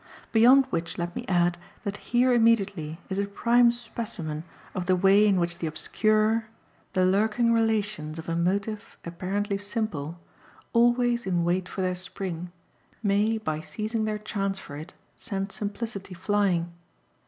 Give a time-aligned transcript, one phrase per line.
[0.31, 4.43] Beyond which let me add that here immediately is a prime specimen
[4.73, 6.45] of the way in which the obscurer,
[6.93, 10.19] the lurking relations of a motive apparently simple,
[10.73, 12.51] always in wait for their spring,
[13.03, 16.71] may by seizing their chance for it send simplicity flying.